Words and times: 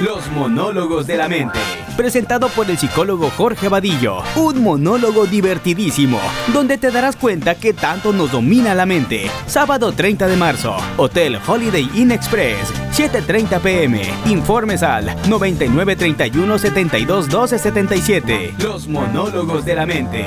Los 0.00 0.28
monólogos 0.32 1.06
de 1.06 1.16
la 1.16 1.28
mente. 1.28 1.58
Presentado 1.96 2.48
por 2.48 2.68
el 2.68 2.76
psicólogo 2.76 3.30
Jorge 3.30 3.68
Vadillo. 3.68 4.22
Un 4.34 4.62
monólogo 4.62 5.24
divertidísimo, 5.26 6.20
donde 6.52 6.78
te 6.78 6.90
darás 6.90 7.14
cuenta 7.14 7.54
que 7.54 7.72
tanto 7.72 8.12
nos 8.12 8.32
domina 8.32 8.74
la 8.74 8.86
mente. 8.86 9.30
Sábado 9.46 9.92
30 9.92 10.26
de 10.26 10.36
marzo, 10.36 10.76
Hotel 10.96 11.38
Holiday 11.46 11.88
Inn 11.94 12.10
Express, 12.10 12.72
7.30 12.92 13.60
pm. 13.60 14.02
Informes 14.26 14.82
al 14.82 15.06
9931 15.28 16.58
72 16.58 17.28
12 17.28 18.52
Los 18.58 18.88
monólogos 18.88 19.64
de 19.64 19.74
la 19.76 19.86
mente. 19.86 20.26